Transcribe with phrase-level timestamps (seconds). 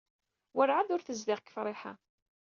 [0.55, 1.93] Werɛad ur tezdiɣ deg Friḥa.